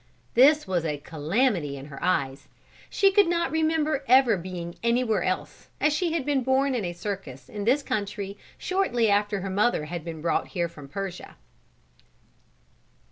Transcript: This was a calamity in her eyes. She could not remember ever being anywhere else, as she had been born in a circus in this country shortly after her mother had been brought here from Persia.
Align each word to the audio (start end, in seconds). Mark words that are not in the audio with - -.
This 0.33 0.65
was 0.65 0.83
a 0.83 0.97
calamity 0.97 1.77
in 1.77 1.85
her 1.85 2.03
eyes. 2.03 2.47
She 2.89 3.11
could 3.11 3.27
not 3.27 3.51
remember 3.51 4.03
ever 4.07 4.35
being 4.35 4.73
anywhere 4.81 5.21
else, 5.21 5.69
as 5.79 5.93
she 5.93 6.13
had 6.13 6.25
been 6.25 6.41
born 6.41 6.73
in 6.73 6.83
a 6.83 6.91
circus 6.91 7.47
in 7.47 7.65
this 7.65 7.83
country 7.83 8.35
shortly 8.57 9.11
after 9.11 9.41
her 9.41 9.49
mother 9.51 9.85
had 9.85 10.03
been 10.03 10.19
brought 10.19 10.47
here 10.47 10.67
from 10.67 10.87
Persia. 10.87 11.35